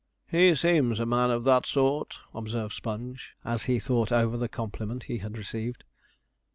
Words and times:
'He 0.31 0.55
seems 0.55 0.99
a 0.99 1.05
man 1.05 1.29
of 1.29 1.43
that 1.43 1.67
sort,' 1.67 2.17
observed 2.33 2.73
Sponge, 2.73 3.35
as 3.45 3.65
he 3.65 3.77
thought 3.77 4.11
over 4.11 4.35
the 4.35 4.49
compliment 4.49 5.03
he 5.03 5.19
had 5.19 5.37
received. 5.37 5.83